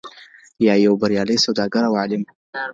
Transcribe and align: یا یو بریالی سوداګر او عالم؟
یا 0.65 0.73
یو 0.85 0.93
بریالی 1.01 1.37
سوداګر 1.45 1.83
او 1.87 1.93
عالم؟ 2.01 2.23